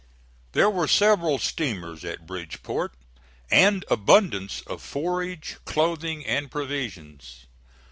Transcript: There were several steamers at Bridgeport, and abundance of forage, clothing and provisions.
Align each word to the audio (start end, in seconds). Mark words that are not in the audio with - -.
There 0.53 0.67
were 0.67 0.87
several 0.87 1.37
steamers 1.37 2.03
at 2.03 2.25
Bridgeport, 2.25 2.95
and 3.51 3.85
abundance 3.87 4.61
of 4.61 4.81
forage, 4.81 5.57
clothing 5.63 6.25
and 6.25 6.49
provisions. 6.49 7.45